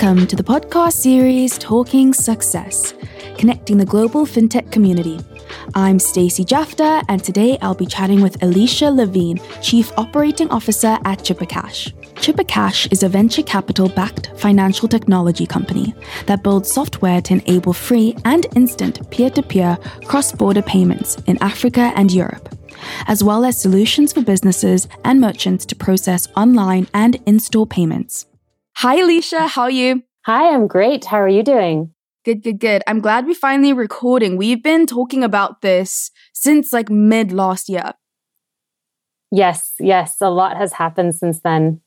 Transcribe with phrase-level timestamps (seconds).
[0.00, 2.94] Welcome to the podcast series Talking Success,
[3.36, 5.18] connecting the global fintech community.
[5.74, 11.18] I'm Stacey Jafta, and today I'll be chatting with Alicia Levine, Chief Operating Officer at
[11.24, 11.92] ChipperCash.
[12.14, 15.92] ChipperCash is a venture capital backed financial technology company
[16.26, 21.42] that builds software to enable free and instant peer to peer cross border payments in
[21.42, 22.56] Africa and Europe,
[23.08, 28.27] as well as solutions for businesses and merchants to process online and in store payments.
[28.82, 29.48] Hi, Alicia.
[29.48, 30.04] How are you?
[30.24, 31.06] Hi, I'm great.
[31.06, 31.92] How are you doing?
[32.24, 32.84] Good, good, good.
[32.86, 34.36] I'm glad we finally recording.
[34.36, 37.94] We've been talking about this since like mid last year.
[39.32, 40.18] Yes, yes.
[40.20, 41.80] A lot has happened since then.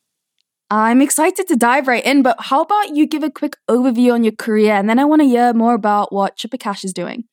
[0.69, 4.25] I'm excited to dive right in, but how about you give a quick overview on
[4.25, 7.23] your career and then I want to hear more about what Chipper Cash is doing.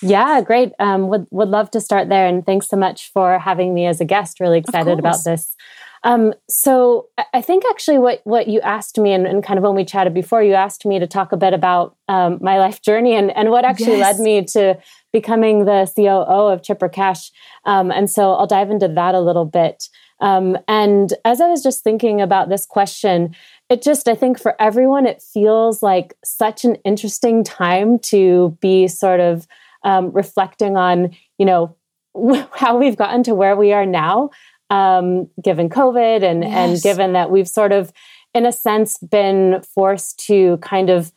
[0.00, 0.72] Yeah, great.
[0.78, 4.00] Um, would would love to start there, and thanks so much for having me as
[4.00, 4.40] a guest.
[4.40, 5.54] Really excited about this.
[6.02, 9.74] Um, so I think actually what what you asked me and, and, kind of when
[9.74, 13.14] we chatted before, you asked me to talk a bit about um, my life journey
[13.14, 14.16] and, and what actually yes.
[14.16, 14.78] led me to
[15.12, 17.30] becoming the COO of ChipperCash.
[17.66, 19.88] Um, and so I'll dive into that a little bit.
[20.20, 23.34] Um, and as I was just thinking about this question,
[23.68, 28.88] it just, I think for everyone, it feels like such an interesting time to be
[28.88, 29.46] sort of
[29.82, 31.76] um, reflecting on, you know,
[32.54, 34.30] how we've gotten to where we are now
[34.70, 36.52] um, given COVID and yes.
[36.52, 37.92] and given that we've sort of,
[38.34, 41.12] in a sense, been forced to kind of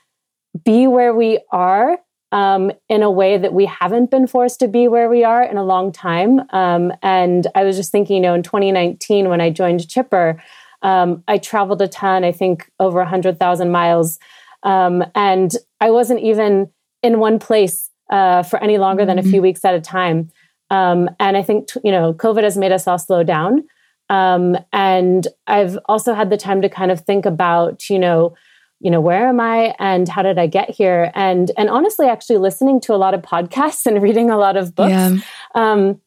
[0.66, 1.98] be where we are
[2.32, 5.56] um, in a way that we haven't been forced to be where we are in
[5.56, 6.42] a long time.
[6.50, 10.42] Um, and I was just thinking, you know, in 2019 when I joined Chipper,
[10.82, 12.24] um, I traveled a ton.
[12.24, 14.20] I think over 100,000 miles,
[14.64, 16.72] um, and I wasn't even
[17.04, 19.10] in one place uh, for any longer mm-hmm.
[19.10, 19.42] than a few mm-hmm.
[19.42, 20.30] weeks at a time.
[20.74, 23.64] Um, and I think, you know, COVID has made us all slow down.
[24.10, 28.34] Um, and I've also had the time to kind of think about, you know,
[28.80, 31.12] you know, where am I and how did I get here?
[31.14, 34.74] And and honestly, actually listening to a lot of podcasts and reading a lot of
[34.74, 34.90] books.
[34.90, 35.18] Yeah.
[35.54, 36.02] Um,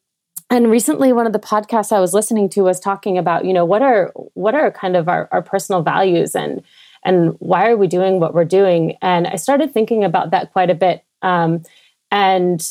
[0.49, 3.65] and recently one of the podcasts I was listening to was talking about, you know,
[3.65, 6.61] what are what are kind of our, our personal values and
[7.05, 8.97] and why are we doing what we're doing?
[9.01, 11.05] And I started thinking about that quite a bit.
[11.21, 11.63] Um,
[12.11, 12.61] and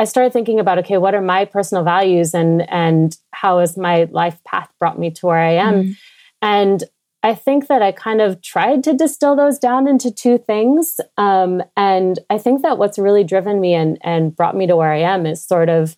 [0.00, 4.08] I started thinking about okay, what are my personal values and and how has my
[4.10, 5.74] life path brought me to where I am?
[5.74, 5.96] Mm.
[6.40, 6.84] And
[7.22, 11.00] I think that I kind of tried to distill those down into two things.
[11.18, 14.90] Um, and I think that what's really driven me and and brought me to where
[14.90, 15.96] I am is sort of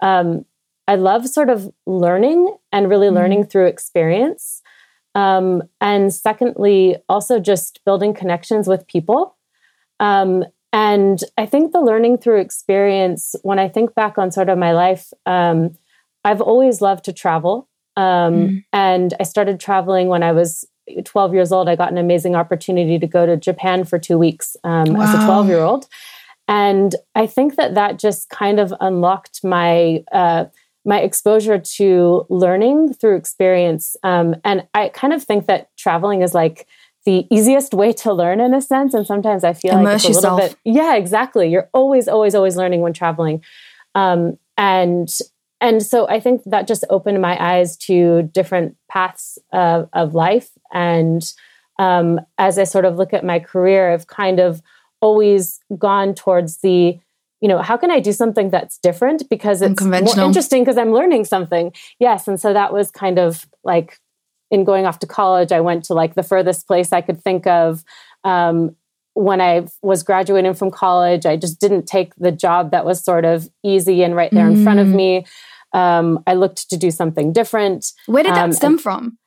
[0.00, 0.44] um,
[0.88, 3.14] I love sort of learning and really mm.
[3.14, 4.62] learning through experience.
[5.14, 9.36] Um, and secondly, also just building connections with people.
[10.00, 14.58] Um, and I think the learning through experience, when I think back on sort of
[14.58, 15.78] my life, um,
[16.24, 17.68] I've always loved to travel.
[17.96, 18.02] Um,
[18.34, 18.64] mm.
[18.72, 20.66] And I started traveling when I was
[21.04, 21.68] 12 years old.
[21.68, 25.02] I got an amazing opportunity to go to Japan for two weeks um, wow.
[25.02, 25.86] as a 12 year old.
[26.48, 30.02] And I think that that just kind of unlocked my.
[30.10, 30.46] Uh,
[30.86, 33.96] my exposure to learning through experience.
[34.02, 36.66] Um, and I kind of think that traveling is like
[37.04, 38.94] the easiest way to learn in a sense.
[38.94, 40.40] And sometimes I feel Immerse like it's a yourself.
[40.40, 41.50] little bit, yeah, exactly.
[41.50, 43.42] You're always, always, always learning when traveling.
[43.94, 45.08] Um, and
[45.60, 50.50] and so I think that just opened my eyes to different paths of, of life.
[50.72, 51.22] And
[51.78, 54.60] um, as I sort of look at my career, I've kind of
[55.00, 56.98] always gone towards the,
[57.40, 60.92] you know, how can I do something that's different because it's more interesting because I'm
[60.92, 61.72] learning something.
[61.98, 62.28] Yes.
[62.28, 64.00] And so that was kind of like
[64.54, 67.46] in going off to college, I went to like the furthest place I could think
[67.46, 67.84] of.
[68.24, 68.76] Um,
[69.12, 73.24] when I was graduating from college, I just didn't take the job that was sort
[73.24, 74.56] of easy and right there mm.
[74.56, 74.94] in front of mm.
[74.94, 75.26] me.
[75.72, 77.92] Um, I looked to do something different.
[78.06, 79.18] Where did that um, stem from?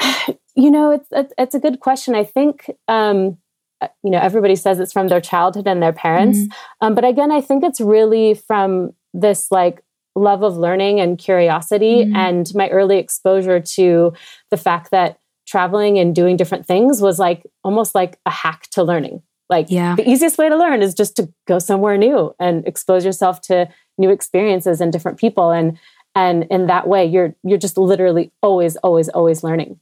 [0.58, 2.14] You know, it's it's a good question.
[2.14, 3.36] I think um,
[3.82, 6.48] uh, you know everybody says it's from their childhood and their parents, mm.
[6.80, 9.82] um, but again, I think it's really from this like
[10.16, 12.16] love of learning and curiosity mm.
[12.16, 14.12] and my early exposure to
[14.50, 18.82] the fact that traveling and doing different things was like almost like a hack to
[18.82, 19.22] learning.
[19.48, 19.94] Like yeah.
[19.94, 23.68] the easiest way to learn is just to go somewhere new and expose yourself to
[23.98, 25.78] new experiences and different people and
[26.14, 29.78] and in that way you're you're just literally always always always learning.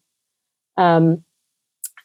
[0.76, 1.24] Um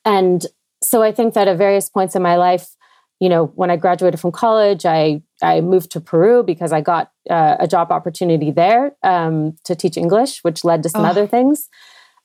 [0.06, 0.46] and
[0.82, 2.76] so I think that at various points in my life
[3.20, 7.12] you know, when I graduated from college, I I moved to Peru because I got
[7.30, 11.10] uh, a job opportunity there um, to teach English, which led to some oh.
[11.10, 11.70] other things.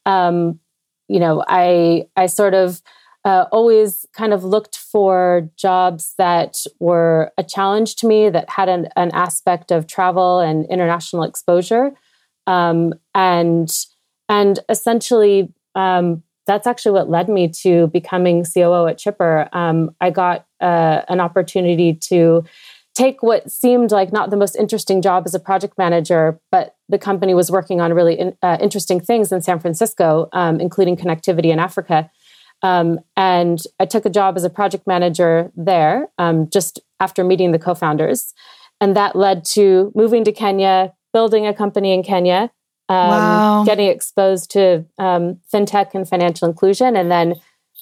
[0.06, 0.60] Um,
[1.08, 2.82] you know, I I sort of
[3.24, 8.68] uh, always kind of looked for jobs that were a challenge to me, that had
[8.68, 11.92] an, an aspect of travel and international exposure,
[12.46, 13.70] um, and
[14.28, 19.48] and essentially um, that's actually what led me to becoming COO at Chipper.
[19.52, 22.44] Um, I got uh, an opportunity to
[22.94, 26.98] take what seemed like not the most interesting job as a project manager, but the
[26.98, 31.46] company was working on really in, uh, interesting things in San Francisco, um, including connectivity
[31.46, 32.10] in Africa.
[32.62, 37.52] Um, and I took a job as a project manager there um, just after meeting
[37.52, 38.32] the co founders.
[38.80, 42.50] And that led to moving to Kenya, building a company in Kenya,
[42.88, 43.64] um, wow.
[43.64, 47.34] getting exposed to um, fintech and financial inclusion, and then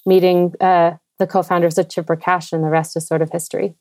[0.06, 3.74] meeting uh, the co founders of Chipper Cash, and the rest is sort of history.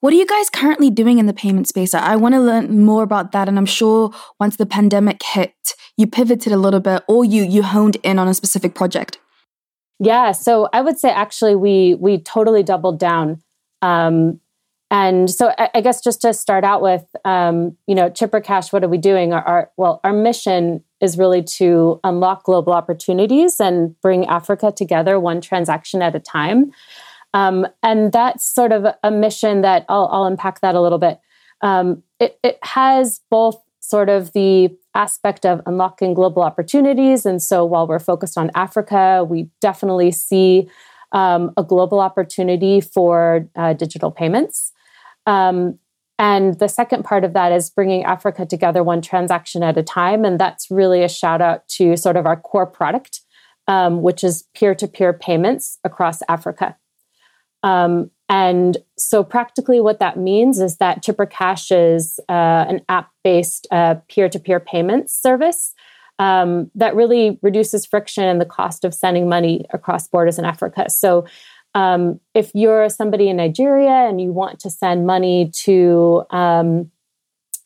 [0.00, 1.92] What are you guys currently doing in the payment space?
[1.92, 3.48] I want to learn more about that.
[3.48, 7.62] And I'm sure once the pandemic hit, you pivoted a little bit or you you
[7.62, 9.18] honed in on a specific project.
[9.98, 13.42] Yeah, so I would say actually we we totally doubled down.
[13.82, 14.40] Um,
[14.90, 18.72] and so I, I, guess just to start out with, um, you know, Chipper Cash,
[18.72, 19.32] what are we doing?
[19.32, 25.20] Our, our, well, our mission is really to unlock global opportunities and bring Africa together
[25.20, 26.72] one transaction at a time.
[27.32, 31.20] Um, and that's sort of a mission that I'll, I'll unpack that a little bit.
[31.62, 37.24] Um, it, it has both sort of the aspect of unlocking global opportunities.
[37.24, 40.68] And so while we're focused on Africa, we definitely see
[41.12, 44.72] um, a global opportunity for uh, digital payments.
[45.26, 45.78] Um,
[46.18, 50.24] and the second part of that is bringing Africa together one transaction at a time.
[50.24, 53.22] And that's really a shout out to sort of our core product,
[53.66, 56.76] um, which is peer to peer payments across Africa.
[57.62, 63.10] Um, and so, practically, what that means is that Chipper Cash is uh, an app
[63.24, 63.66] based
[64.08, 65.74] peer to peer payments service
[66.20, 70.88] um, that really reduces friction and the cost of sending money across borders in Africa.
[70.90, 71.26] So,
[71.74, 76.90] um, if you're somebody in Nigeria and you want to send money to um,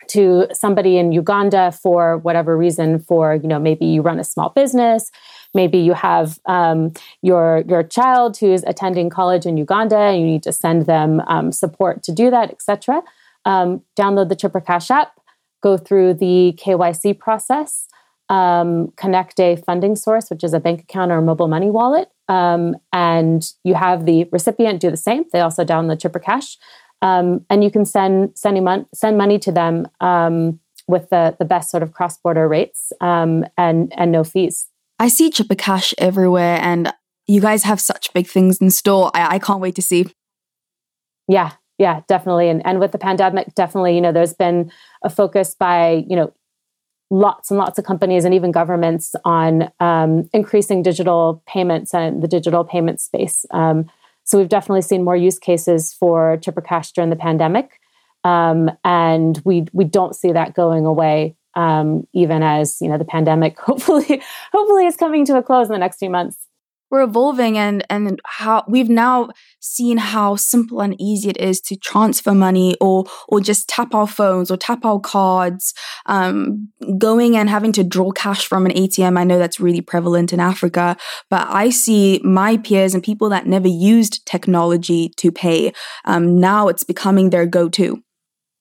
[0.08, 4.50] to somebody in Uganda for whatever reason, for you know maybe you run a small
[4.50, 5.10] business,
[5.54, 6.92] maybe you have um,
[7.22, 11.52] your your child who's attending college in Uganda and you need to send them um,
[11.52, 13.02] support to do that, etc.
[13.44, 15.20] Um, download the Chipper Cash app,
[15.62, 17.86] go through the KYC process,
[18.28, 22.08] um, connect a funding source, which is a bank account or a mobile money wallet,
[22.28, 25.24] um, and you have the recipient do the same.
[25.32, 26.58] They also download Chipper Cash,
[27.02, 29.88] um, and you can send send, mon- send money to them
[30.86, 34.68] with the the best sort of cross border rates and and no fees.
[35.04, 36.90] I see Chipper Cash everywhere, and
[37.26, 39.10] you guys have such big things in store.
[39.12, 40.06] I, I can't wait to see.
[41.28, 42.48] Yeah, yeah, definitely.
[42.48, 44.72] And and with the pandemic, definitely, you know, there's been
[45.02, 46.32] a focus by you know
[47.10, 52.28] lots and lots of companies and even governments on um, increasing digital payments and the
[52.28, 53.44] digital payment space.
[53.50, 53.90] Um,
[54.24, 57.78] so we've definitely seen more use cases for Chipper Cash during the pandemic,
[58.24, 63.04] um, and we we don't see that going away um, even as you know the
[63.04, 64.22] pandemic hopefully
[64.52, 66.46] hopefully is coming to a close in the next few months.
[66.90, 71.76] We're evolving and and how we've now seen how simple and easy it is to
[71.76, 75.74] transfer money or or just tap our phones or tap our cards.
[76.06, 76.68] Um,
[76.98, 80.40] going and having to draw cash from an atm i know that's really prevalent in
[80.40, 80.96] africa
[81.30, 85.72] but i see my peers and people that never used technology to pay
[86.04, 88.03] um, now it's becoming their go-to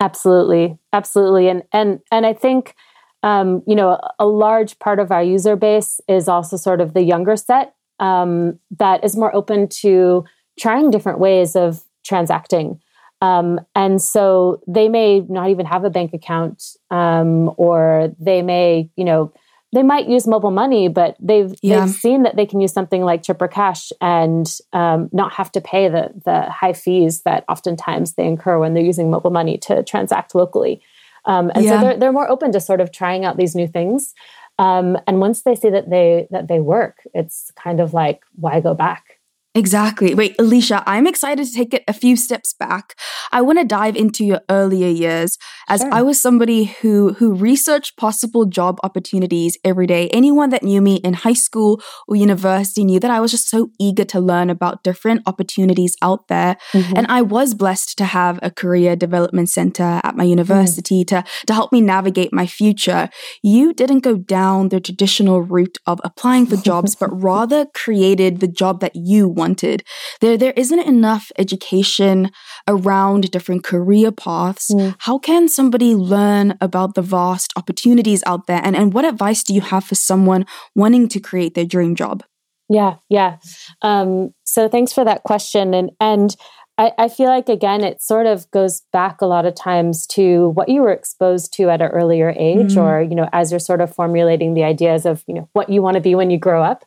[0.04, 2.76] Absolutely, absolutely, and and and I think
[3.24, 7.04] um, you know a large part of our user base is also sort of the
[7.04, 10.26] younger set um, that is more open to
[10.60, 12.82] trying different ways of transacting.
[13.22, 16.62] Um, and so they may not even have a bank account,
[16.92, 19.32] um, or they may, you know,
[19.74, 21.80] they might use mobile money, but they've yeah.
[21.80, 25.62] they've seen that they can use something like Chipper Cash and um, not have to
[25.62, 29.84] pay the the high fees that oftentimes they incur when they're using mobile money to
[29.84, 30.82] transact locally.
[31.26, 31.72] Um, and yeah.
[31.80, 34.14] so they're they're more open to sort of trying out these new things.
[34.60, 38.60] Um, and once they see that they that they work, it's kind of like why
[38.60, 39.20] go back?
[39.56, 40.16] Exactly.
[40.16, 42.96] Wait, Alicia, I'm excited to take it a few steps back.
[43.32, 45.94] I want to dive into your earlier years as sure.
[45.94, 50.10] I was somebody who who researched possible job opportunities every day.
[50.10, 53.70] Anyone that knew me in high school or university knew that I was just so
[53.80, 56.58] eager to learn about different opportunities out there.
[56.72, 56.98] Mm-hmm.
[56.98, 61.24] And I was blessed to have a career development center at my university mm-hmm.
[61.24, 63.08] to to help me navigate my future.
[63.44, 68.48] You didn't go down the traditional route of applying for jobs, but rather created the
[68.48, 69.84] job that you wanted wanted.
[70.22, 72.32] There, there isn't enough education
[72.68, 74.72] around different career paths.
[74.72, 74.96] Mm.
[75.00, 78.62] How can somebody learn about the vast opportunities out there?
[78.64, 80.46] And, and what advice do you have for someone
[80.76, 82.24] wanting to create their dream job?
[82.70, 83.38] Yeah, yeah.
[83.82, 85.74] Um, so thanks for that question.
[85.74, 86.36] And, and,
[86.78, 90.50] I, I, feel like again it sort of goes back a lot of times to
[90.56, 93.60] what you were exposed to at an earlier age mm or you know as you're
[93.60, 96.40] sort of formulating the ideas of you know what you want to be when you
[96.40, 96.84] grow up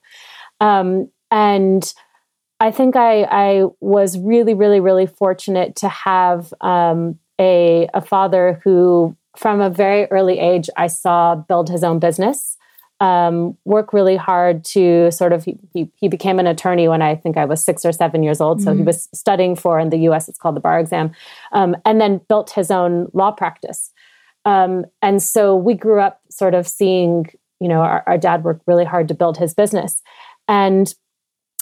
[0.59, 1.83] Um, and
[2.59, 8.61] I think I, I was really, really, really fortunate to have um, a, a father
[8.65, 12.57] who, from a very early age, I saw build his own business,
[12.99, 17.37] um, work really hard to sort of, he, he became an attorney when I think
[17.37, 18.63] I was six or seven years old.
[18.63, 18.79] So mm-hmm.
[18.79, 21.13] he was studying for, in the US, it's called the bar exam,
[21.53, 23.93] um, and then built his own law practice.
[24.47, 27.27] Um, and so we grew up sort of seeing,
[27.61, 30.01] you know, our, our dad work really hard to build his business.
[30.49, 30.95] And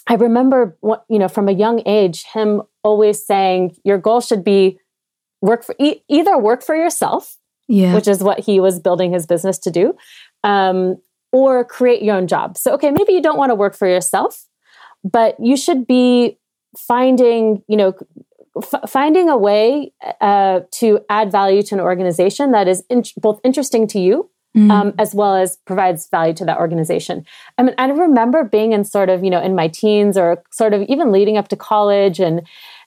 [0.06, 4.44] I remember, what, you know, from a young age, him always saying, "Your goal should
[4.44, 4.78] be
[5.40, 7.36] work for e- either work for yourself,
[7.68, 7.94] yeah.
[7.94, 9.94] which is what he was building his business to do,
[10.42, 10.96] um,
[11.32, 14.46] or create your own job." So, okay, maybe you don't want to work for yourself,
[15.02, 16.38] but you should be
[16.76, 17.94] finding, you know,
[18.62, 23.40] f- finding a way uh, to add value to an organization that is in- both
[23.42, 24.70] interesting to you Mm.
[24.70, 27.26] Um, as well as provides value to that organization.
[27.58, 30.72] I mean, I remember being in sort of, you know, in my teens or sort
[30.72, 32.46] of even leading up to college and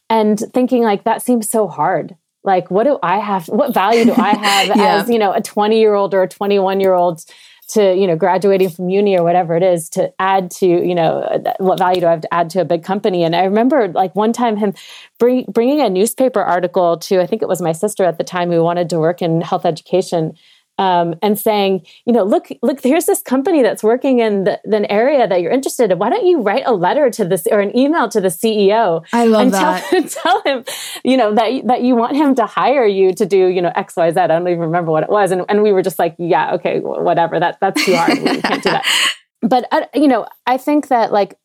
[0.10, 2.16] and thinking like that seems so hard.
[2.44, 3.48] Like, what do I have?
[3.50, 5.02] What value do I have yeah.
[5.02, 7.26] as, you know, a 20 year old or a 21 year old
[7.70, 11.44] to, you know, graduating from uni or whatever it is to add to, you know,
[11.60, 13.24] what value do I have to add to a big company?
[13.24, 14.74] And I remember like one time him
[15.20, 18.50] bring, bringing a newspaper article to, I think it was my sister at the time
[18.50, 20.38] who wanted to work in health education
[20.78, 24.86] um, and saying, you know, look, look, here's this company that's working in the, an
[24.86, 25.98] area that you're interested in.
[25.98, 29.04] Why don't you write a letter to this or an email to the CEO?
[29.12, 29.84] I love and that.
[29.90, 30.64] Tell, tell him,
[31.04, 33.96] you know, that that you want him to hire you to do, you know, X,
[33.96, 34.20] Y, Z.
[34.20, 36.80] I don't even remember what it was, and and we were just like, yeah, okay,
[36.80, 37.40] whatever.
[37.40, 38.18] That that's too hard.
[38.20, 38.86] we can't do that.
[39.42, 41.38] But uh, you know, I think that like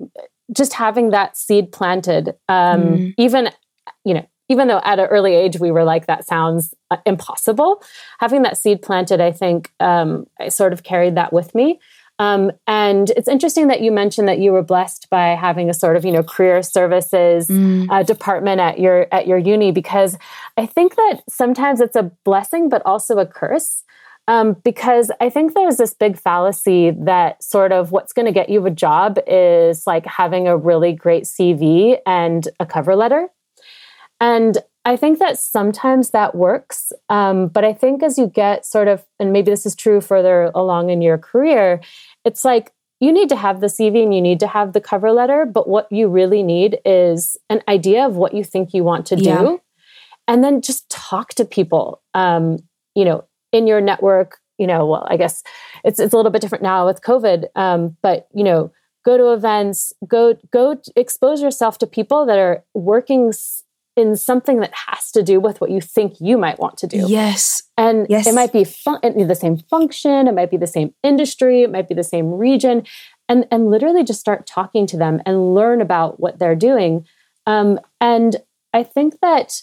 [0.51, 3.15] just having that seed planted, um, mm.
[3.19, 3.51] even
[4.05, 7.83] you know even though at an early age we were like that sounds uh, impossible
[8.21, 11.81] having that seed planted i think um, i sort of carried that with me
[12.19, 15.97] um, and it's interesting that you mentioned that you were blessed by having a sort
[15.97, 17.87] of you know career services mm.
[17.91, 20.19] uh, department at your at your uni because
[20.57, 23.83] i think that sometimes it's a blessing but also a curse
[24.29, 28.49] um, because I think there's this big fallacy that sort of what's going to get
[28.49, 33.29] you a job is like having a really great CV and a cover letter.
[34.23, 36.93] And I think that sometimes that works.
[37.09, 40.53] Um, but I think as you get sort of, and maybe this is true further
[40.55, 41.81] along in your career,
[42.25, 45.11] it's like you need to have the CV and you need to have the cover
[45.11, 45.45] letter.
[45.45, 49.17] But what you really need is an idea of what you think you want to
[49.17, 49.25] do.
[49.25, 49.57] Yeah.
[50.29, 52.59] And then just talk to people, um,
[52.95, 54.39] you know, in your network.
[54.59, 55.43] You know, well, I guess
[55.83, 58.71] it's, it's a little bit different now with COVID, um, but, you know,
[59.05, 63.33] go to events, go, go expose yourself to people that are working
[63.97, 67.05] in something that has to do with what you think you might want to do.
[67.09, 67.63] Yes.
[67.77, 68.27] And yes.
[68.27, 71.89] it might be fun- the same function, it might be the same industry, it might
[71.89, 72.85] be the same region.
[73.29, 77.07] And, and literally just start talking to them and learn about what they're doing.
[77.47, 78.37] Um, and
[78.73, 79.63] I think that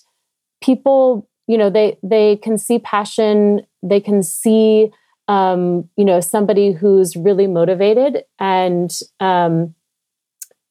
[0.62, 4.92] people, you know, they they can see passion, they can see
[5.30, 9.76] um, you know, somebody who's really motivated and um,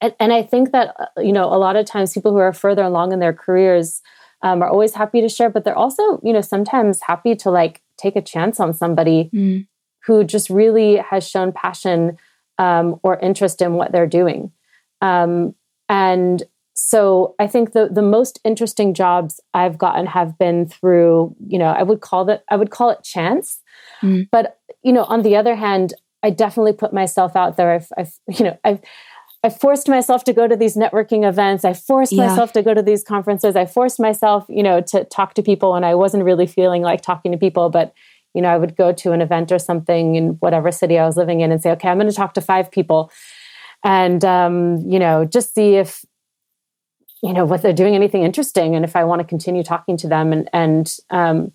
[0.01, 2.53] and, and I think that uh, you know a lot of times people who are
[2.53, 4.03] further along in their careers
[4.43, 7.83] um, are always happy to share, but they're also you know sometimes happy to like
[7.97, 9.67] take a chance on somebody mm.
[10.05, 12.17] who just really has shown passion
[12.59, 14.53] um, or interest in what they're doing.
[15.01, 15.55] Um,
[15.89, 16.43] and
[16.75, 21.67] so I think the the most interesting jobs I've gotten have been through you know
[21.67, 23.61] I would call that I would call it chance,
[24.01, 24.29] mm.
[24.31, 27.73] but you know on the other hand I definitely put myself out there.
[27.73, 28.81] I've, I've you know I've
[29.49, 31.65] I forced myself to go to these networking events.
[31.65, 32.27] I forced yeah.
[32.27, 33.57] myself to go to these conferences.
[33.57, 37.01] I forced myself, you know, to talk to people when I wasn't really feeling like
[37.01, 37.71] talking to people.
[37.71, 37.95] But,
[38.35, 41.17] you know, I would go to an event or something in whatever city I was
[41.17, 43.11] living in and say, okay, I'm going to talk to five people
[43.83, 46.05] and, um, you know, just see if,
[47.23, 50.09] you know, what they're doing anything interesting and if I want to continue talking to
[50.09, 50.31] them.
[50.31, 51.53] And, and, um,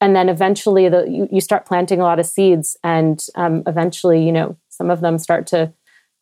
[0.00, 4.26] and then eventually the, you, you start planting a lot of seeds and um, eventually,
[4.26, 5.72] you know, some of them start to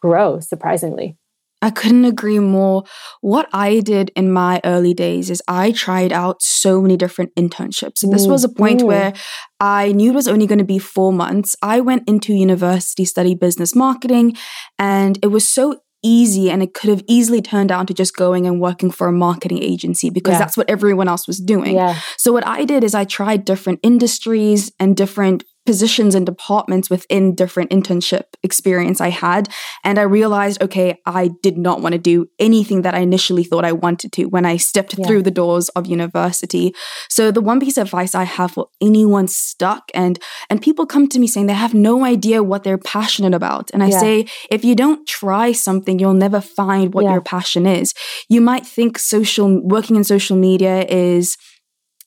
[0.04, 1.16] grow, surprisingly.
[1.62, 2.84] I couldn't agree more.
[3.22, 7.98] What I did in my early days is I tried out so many different internships.
[7.98, 8.86] So this was a point mm.
[8.86, 9.14] where
[9.60, 11.56] I knew it was only going to be four months.
[11.62, 14.36] I went into university, study business marketing,
[14.78, 18.46] and it was so easy and it could have easily turned out to just going
[18.46, 20.40] and working for a marketing agency because yeah.
[20.40, 21.76] that's what everyone else was doing.
[21.76, 21.98] Yeah.
[22.18, 27.34] So what I did is I tried different industries and different positions and departments within
[27.34, 29.48] different internship experience I had.
[29.82, 33.64] And I realized, okay, I did not want to do anything that I initially thought
[33.64, 35.06] I wanted to when I stepped yeah.
[35.06, 36.74] through the doors of university.
[37.08, 40.18] So the one piece of advice I have for anyone stuck and
[40.50, 43.70] and people come to me saying they have no idea what they're passionate about.
[43.72, 43.98] And I yeah.
[43.98, 47.12] say, if you don't try something, you'll never find what yeah.
[47.12, 47.94] your passion is.
[48.28, 51.36] You might think social working in social media is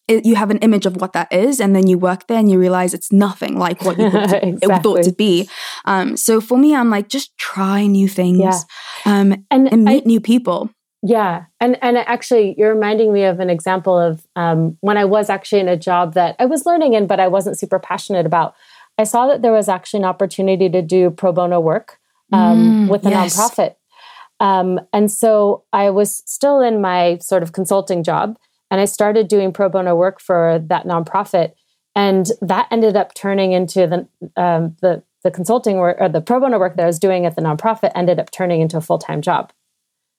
[0.07, 2.49] it, you have an image of what that is, and then you work there and
[2.49, 4.79] you realize it's nothing like what you thought, exactly.
[4.81, 5.49] thought to be.
[5.85, 8.59] Um, so for me, I'm like, just try new things yeah.
[9.05, 10.69] um, and, and, meet I, new people.
[11.03, 15.29] Yeah, and and actually, you're reminding me of an example of um, when I was
[15.29, 18.55] actually in a job that I was learning in, but I wasn't super passionate about.
[18.97, 21.99] I saw that there was actually an opportunity to do pro bono work
[22.33, 23.37] um, mm, with a yes.
[23.37, 23.75] nonprofit,
[24.39, 28.37] um, and so I was still in my sort of consulting job
[28.69, 31.53] and I started doing pro bono work for that nonprofit.
[31.95, 34.07] And that ended up turning into the,
[34.41, 37.35] um, the, the consulting work or the pro bono work that I was doing at
[37.35, 39.51] the nonprofit ended up turning into a full time job.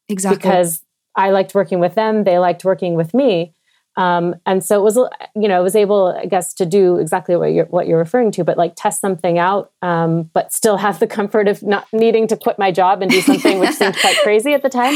[0.08, 0.38] Exactly.
[0.38, 0.82] Because
[1.14, 3.54] I liked working with them, they liked working with me.
[3.96, 4.96] Um, and so it was,
[5.34, 8.30] you know, I was able, I guess, to do exactly what you're what you're referring
[8.32, 12.28] to, but like test something out, um, but still have the comfort of not needing
[12.28, 14.94] to quit my job and do something which seemed quite crazy at the time.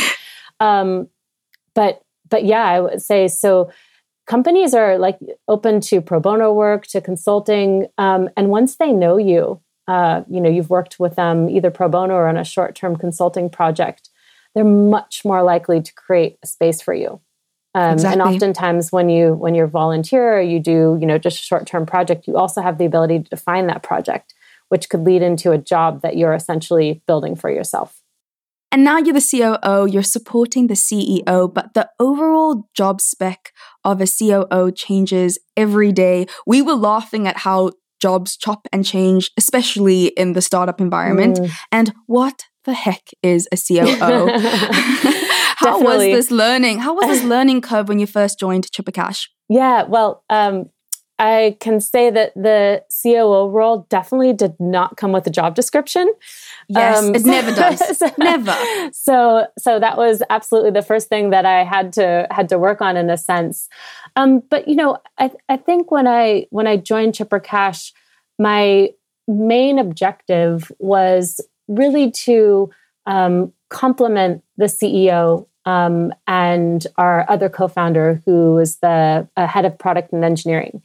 [0.60, 1.08] Um,
[1.74, 2.00] but
[2.32, 3.70] but yeah, I would say so.
[4.26, 9.18] Companies are like open to pro bono work, to consulting, um, and once they know
[9.18, 12.74] you, uh, you know, you've worked with them either pro bono or on a short
[12.74, 14.08] term consulting project,
[14.54, 17.20] they're much more likely to create a space for you.
[17.74, 18.20] Um, exactly.
[18.20, 21.66] And oftentimes, when you when you're volunteer, or you do you know just a short
[21.66, 24.34] term project, you also have the ability to define that project,
[24.68, 28.01] which could lead into a job that you're essentially building for yourself.
[28.72, 33.52] And now you're the COO, you're supporting the CEO, but the overall job spec
[33.84, 36.26] of a COO changes every day.
[36.46, 41.36] We were laughing at how jobs chop and change, especially in the startup environment.
[41.36, 41.50] Mm.
[41.70, 44.38] And what the heck is a COO?
[45.56, 46.78] How was this learning?
[46.78, 49.28] How was this learning curve when you first joined Chippercash?
[49.48, 50.70] Yeah, well, um,
[51.18, 56.12] I can say that the COO role definitely did not come with a job description.
[56.68, 57.98] Yes, um, it never does.
[57.98, 58.56] so, never.
[58.92, 62.80] So, so that was absolutely the first thing that I had to had to work
[62.80, 63.68] on in a sense.
[64.16, 67.92] Um, but you know, I, I think when I when I joined Chippercash,
[68.38, 68.90] my
[69.28, 72.70] main objective was really to
[73.06, 79.78] um, complement the CEO um, and our other co-founder, who is the uh, head of
[79.78, 80.82] product and engineering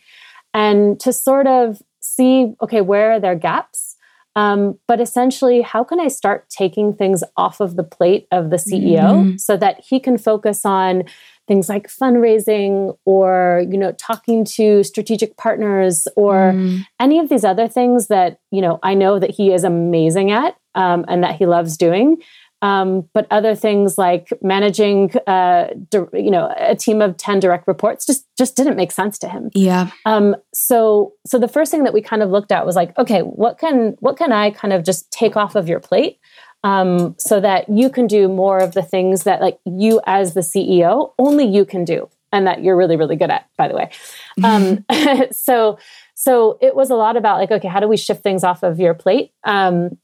[0.57, 3.95] and to sort of see okay where are their gaps
[4.35, 8.57] um, but essentially how can i start taking things off of the plate of the
[8.57, 9.37] ceo mm-hmm.
[9.37, 11.03] so that he can focus on
[11.47, 16.85] things like fundraising or you know talking to strategic partners or mm.
[16.99, 20.57] any of these other things that you know i know that he is amazing at
[20.75, 22.17] um, and that he loves doing
[22.61, 27.67] um, but other things like managing, uh, di- you know, a team of ten direct
[27.67, 29.51] reports just just didn't make sense to him.
[29.53, 29.91] Yeah.
[30.05, 33.21] Um, so so the first thing that we kind of looked at was like, okay,
[33.21, 36.19] what can what can I kind of just take off of your plate,
[36.63, 40.41] um, so that you can do more of the things that like you as the
[40.41, 43.89] CEO only you can do, and that you're really really good at, by the way.
[44.43, 44.85] Um,
[45.31, 45.79] so
[46.13, 48.79] so it was a lot about like, okay, how do we shift things off of
[48.79, 49.31] your plate?
[49.43, 49.97] Um,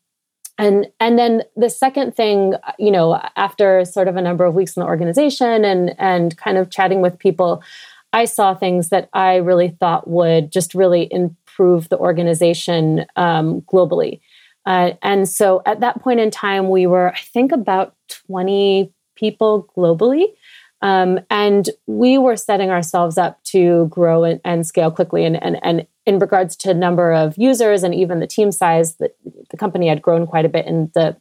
[0.57, 4.75] and and then the second thing you know after sort of a number of weeks
[4.75, 7.63] in the organization and and kind of chatting with people
[8.11, 14.19] i saw things that i really thought would just really improve the organization um, globally.
[14.65, 17.95] Uh, and so at that point in time we were i think about
[18.27, 20.25] 20 people globally
[20.83, 25.57] um, and we were setting ourselves up to grow and, and scale quickly and, and,
[25.63, 29.09] and in regards to number of users and even the team size, the,
[29.49, 31.15] the company had grown quite a bit in the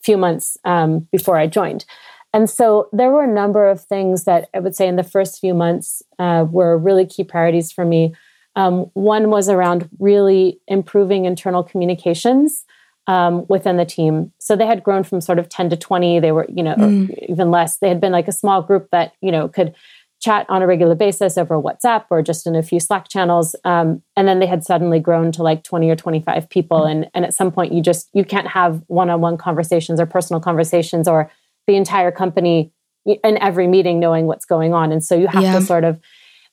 [0.00, 1.84] few months um, before I joined.
[2.32, 5.40] And so there were a number of things that I would say in the first
[5.40, 8.14] few months uh, were really key priorities for me.
[8.54, 12.64] Um, one was around really improving internal communications
[13.08, 14.32] um, within the team.
[14.38, 16.20] So they had grown from sort of 10 to 20.
[16.20, 17.26] They were, you know, mm.
[17.28, 17.78] even less.
[17.78, 19.74] They had been like a small group that, you know, could
[20.20, 23.56] chat on a regular basis over WhatsApp or just in a few Slack channels.
[23.64, 26.80] Um, and then they had suddenly grown to like 20 or 25 people.
[26.80, 26.90] Mm-hmm.
[26.90, 31.08] And, and at some point you just, you can't have one-on-one conversations or personal conversations
[31.08, 31.30] or
[31.66, 32.72] the entire company
[33.06, 34.92] in every meeting knowing what's going on.
[34.92, 35.58] And so you have yeah.
[35.58, 35.98] to sort of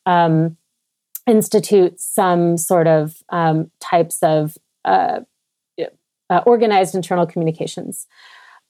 [0.05, 0.55] um,
[1.27, 5.21] institute some sort of um, types of uh,
[6.29, 8.07] uh, organized internal communications.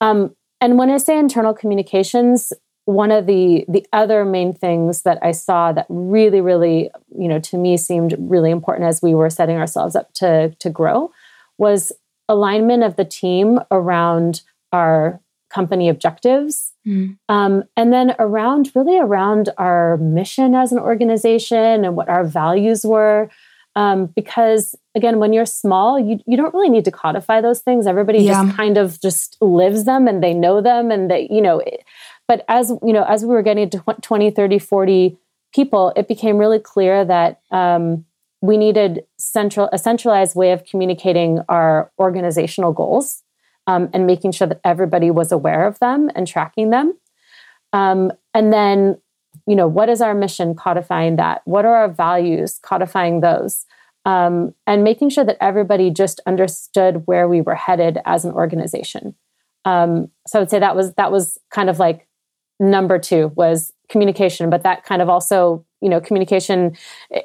[0.00, 2.52] Um, and when I say internal communications,
[2.86, 7.40] one of the the other main things that I saw that really, really, you know,
[7.40, 11.10] to me seemed really important as we were setting ourselves up to to grow
[11.58, 11.92] was
[12.28, 14.42] alignment of the team around
[14.72, 17.16] our company objectives mm.
[17.28, 22.84] um, and then around really around our mission as an organization and what our values
[22.84, 23.30] were
[23.76, 27.86] um, because again when you're small you, you don't really need to codify those things.
[27.86, 28.42] Everybody yeah.
[28.42, 31.62] just kind of just lives them and they know them and they you know
[32.26, 35.18] but as you know as we were getting to 20 30 40
[35.54, 38.04] people it became really clear that um,
[38.40, 43.22] we needed central a centralized way of communicating our organizational goals
[43.66, 46.96] um, and making sure that everybody was aware of them and tracking them.
[47.72, 49.00] Um, and then
[49.46, 51.42] you know what is our mission codifying that?
[51.44, 53.66] What are our values codifying those
[54.06, 59.14] um, and making sure that everybody just understood where we were headed as an organization.
[59.66, 62.06] Um, so i would say that was that was kind of like
[62.60, 66.76] number two was communication but that kind of also you know communication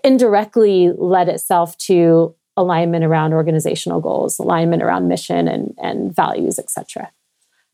[0.04, 7.12] indirectly led itself to alignment around organizational goals alignment around mission and and values etc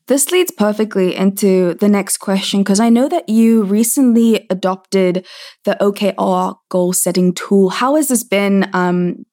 [0.08, 5.26] this leads perfectly into the next question because I know that you recently adopted
[5.64, 7.68] the OKR goal setting tool.
[7.68, 8.68] How has this been?
[8.72, 9.26] Um,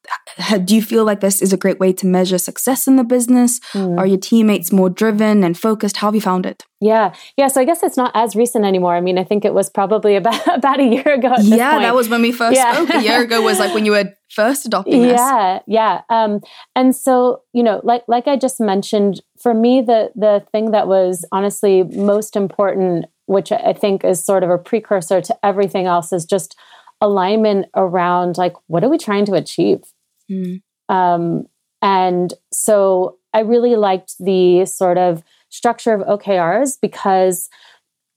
[0.65, 3.59] do you feel like this is a great way to measure success in the business?
[3.73, 3.97] Mm.
[3.97, 5.97] Are your teammates more driven and focused?
[5.97, 6.63] How have you found it?
[6.81, 7.47] Yeah, yeah.
[7.47, 8.95] So I guess it's not as recent anymore.
[8.95, 11.33] I mean, I think it was probably about about a year ago.
[11.41, 11.83] yeah, point.
[11.83, 12.73] that was when we first yeah.
[12.73, 12.89] spoke.
[12.89, 15.19] A year ago was like when you were first adopting this.
[15.25, 16.01] Yeah, yeah.
[16.09, 16.41] Um,
[16.75, 20.87] and so you know, like like I just mentioned, for me, the the thing that
[20.87, 26.11] was honestly most important, which I think is sort of a precursor to everything else,
[26.11, 26.57] is just
[26.99, 29.81] alignment around like what are we trying to achieve.
[30.31, 30.63] Mm.
[30.89, 31.45] Um,
[31.83, 37.47] and so I really liked the sort of structure of OKRs because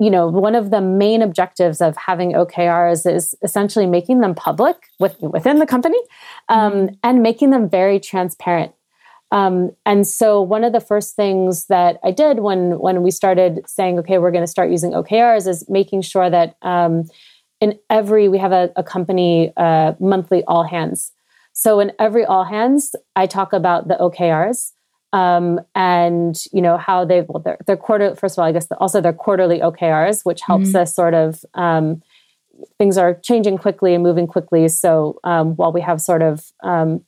[0.01, 4.77] you know one of the main objectives of having okrs is essentially making them public
[4.99, 6.01] with, within the company
[6.49, 6.95] um, mm-hmm.
[7.03, 8.73] and making them very transparent
[9.31, 13.61] um, and so one of the first things that I did when when we started
[13.67, 17.05] saying, okay, we're going to start using OKRs, is making sure that um,
[17.61, 21.13] in every we have a, a company uh, monthly all hands.
[21.53, 24.73] So in every all hands, I talk about the OKRs
[25.13, 28.15] um, and you know how they well they're, they're quarter.
[28.15, 30.79] First of all, I guess also they're quarterly OKRs, which helps mm-hmm.
[30.79, 32.03] us sort of um,
[32.79, 34.69] things are changing quickly and moving quickly.
[34.69, 37.05] So um, while we have sort of um,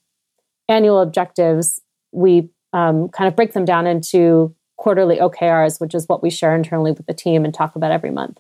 [0.69, 1.81] annual objectives
[2.13, 6.55] we um, kind of break them down into quarterly OKRs, which is what we share
[6.55, 8.39] internally with the team and talk about every month.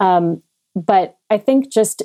[0.00, 0.42] Um,
[0.74, 2.02] but I think just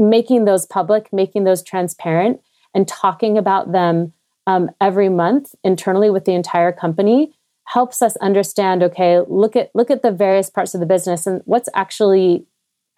[0.00, 2.40] making those public, making those transparent,
[2.74, 4.12] and talking about them
[4.46, 7.34] um, every month internally with the entire company
[7.66, 8.82] helps us understand.
[8.82, 12.46] Okay, look at look at the various parts of the business and what's actually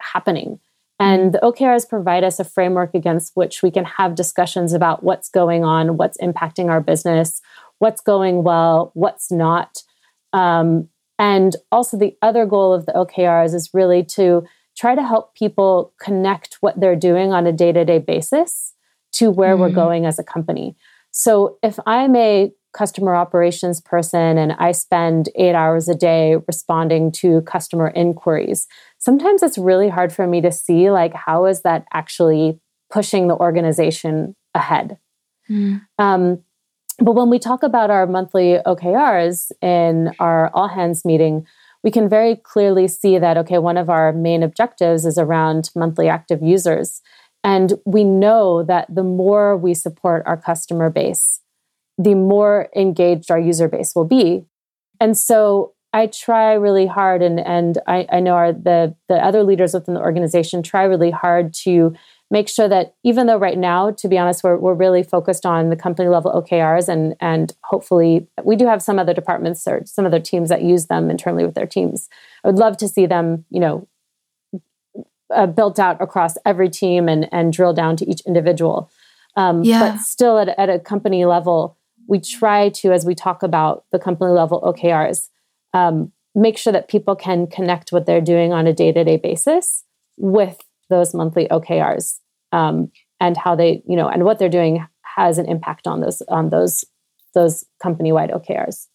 [0.01, 0.59] happening.
[0.99, 5.29] And the OKRs provide us a framework against which we can have discussions about what's
[5.29, 7.41] going on, what's impacting our business,
[7.79, 9.83] what's going well, what's not.
[10.31, 14.43] Um, and also, the other goal of the OKRs is really to
[14.75, 18.73] try to help people connect what they're doing on a day to day basis
[19.13, 19.61] to where mm-hmm.
[19.61, 20.75] we're going as a company.
[21.11, 27.11] So, if I'm a customer operations person and I spend eight hours a day responding
[27.13, 31.85] to customer inquiries, sometimes it's really hard for me to see like how is that
[31.93, 32.59] actually
[32.91, 34.97] pushing the organization ahead.
[35.49, 35.81] Mm.
[35.99, 36.41] um,
[36.99, 41.45] but when we talk about our monthly okrs in our all hands meeting
[41.83, 46.07] we can very clearly see that okay one of our main objectives is around monthly
[46.07, 47.01] active users.
[47.43, 51.41] And we know that the more we support our customer base
[51.97, 54.45] the more engaged our user base will be
[54.99, 59.43] and so I try really hard, and and I, I know our the the other
[59.43, 61.93] leaders within the organization try really hard to
[62.31, 65.69] make sure that even though right now, to be honest, we're we're really focused on
[65.69, 70.05] the company level OKRs, and and hopefully we do have some other departments or some
[70.05, 72.09] other teams that use them internally with their teams.
[72.43, 73.87] I would love to see them, you know,
[75.29, 78.89] uh, built out across every team and and drill down to each individual.
[79.35, 79.91] Um, yeah.
[79.91, 83.99] But still, at, at a company level, we try to, as we talk about the
[83.99, 85.29] company level OKRs,
[85.73, 89.17] um, make sure that people can connect what they're doing on a day to day
[89.17, 89.83] basis
[90.17, 90.57] with
[90.89, 92.19] those monthly OKRs
[92.51, 94.85] um, and how they, you know, and what they're doing
[95.15, 96.83] has an impact on those on those
[97.33, 98.87] those company wide OKRs.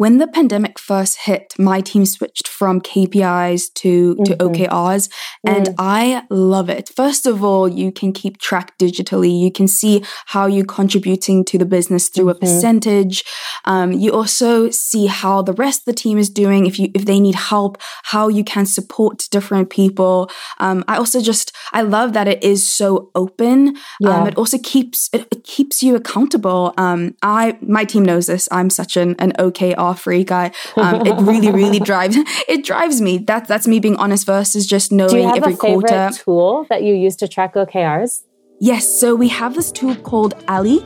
[0.00, 4.46] When the pandemic first hit, my team switched from KPIs to, to mm-hmm.
[4.46, 5.10] OKRs,
[5.44, 5.74] and mm.
[5.78, 6.88] I love it.
[6.88, 9.38] First of all, you can keep track digitally.
[9.38, 12.44] You can see how you're contributing to the business through mm-hmm.
[12.44, 13.24] a percentage.
[13.66, 16.64] Um, you also see how the rest of the team is doing.
[16.64, 20.30] If you if they need help, how you can support different people.
[20.60, 23.68] Um, I also just I love that it is so open.
[23.68, 24.20] Um, yeah.
[24.22, 26.72] Um, it also keeps it, it keeps you accountable.
[26.78, 28.48] Um, I my team knows this.
[28.50, 30.30] I'm such an an OKR freak.
[30.30, 32.16] I um, it really really drives
[32.48, 33.18] it drives me.
[33.18, 36.10] That's that's me being honest versus just knowing Do you have every a favorite quarter.
[36.12, 38.24] tool that you use to track OKRs?
[38.62, 40.80] Yes, so we have this tool called Ally.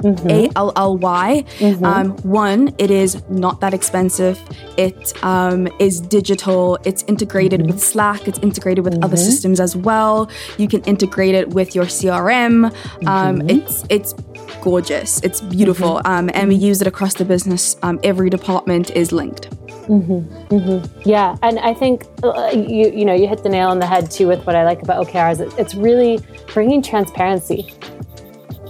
[0.00, 0.30] Mm-hmm.
[0.30, 1.44] A L L Y.
[1.58, 1.84] Mm-hmm.
[1.84, 4.40] Um, one, it is not that expensive.
[4.78, 6.78] It um, is digital.
[6.84, 7.72] It's integrated mm-hmm.
[7.72, 8.26] with Slack.
[8.26, 9.24] It's integrated with other mm-hmm.
[9.24, 10.30] systems as well.
[10.56, 12.64] You can integrate it with your CRM.
[13.06, 13.50] Um, mm-hmm.
[13.50, 14.14] it's it's
[14.60, 15.20] gorgeous.
[15.22, 16.06] It's beautiful, mm-hmm.
[16.06, 17.76] um, and we use it across the business.
[17.82, 19.50] Um, every department is linked.
[19.88, 21.00] Mm-hmm, mm-hmm.
[21.08, 24.10] Yeah, and I think uh, you you know you hit the nail on the head
[24.10, 25.58] too with what I like about OKRs.
[25.58, 26.20] It's really
[26.52, 27.74] bringing transparency,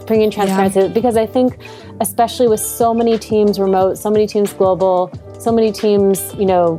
[0.07, 0.89] bringing transparency yeah.
[0.89, 1.59] because I think
[2.01, 6.79] especially with so many teams remote, so many teams global, so many teams you know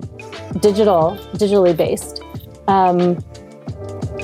[0.60, 2.22] digital, digitally based.
[2.68, 3.24] Um,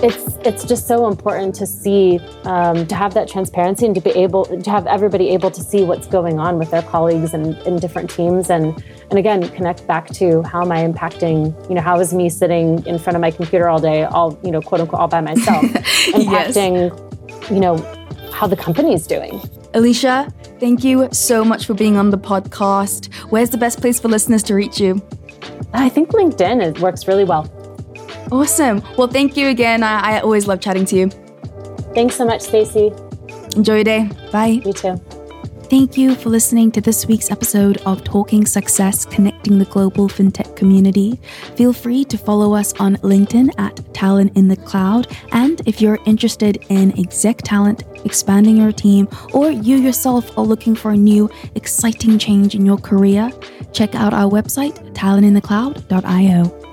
[0.04, 4.12] it's it's just so important to see um, to have that transparency and to be
[4.12, 7.78] able to have everybody able to see what's going on with their colleagues and in
[7.78, 8.50] different teams.
[8.50, 12.30] And and again connect back to how am i impacting you know how is me
[12.30, 15.22] sitting in front of my computer all day all you know quote unquote all by
[15.22, 15.64] myself
[16.14, 17.50] impacting yes.
[17.50, 17.78] you know
[18.34, 19.42] how the company is doing.
[19.74, 23.14] Alicia thank you so much for being on the podcast.
[23.32, 25.02] Where's the best place for listeners to reach you?
[25.74, 27.52] I think linkedin it works really well
[28.32, 28.82] Awesome.
[28.98, 29.84] Well, thank you again.
[29.84, 31.10] I, I always love chatting to you.
[31.94, 32.92] Thanks so much, Stacey.
[33.56, 34.10] Enjoy your day.
[34.32, 34.62] Bye.
[34.66, 35.02] You too.
[35.70, 40.56] Thank you for listening to this week's episode of Talking Success Connecting the Global FinTech
[40.56, 41.20] Community.
[41.58, 45.08] Feel free to follow us on LinkedIn at Talent in the Cloud.
[45.34, 50.74] And if you're interested in exec talent, expanding your team, or you yourself are looking
[50.74, 53.30] for a new, exciting change in your career,
[53.74, 56.68] check out our website, talentinthecloud.io.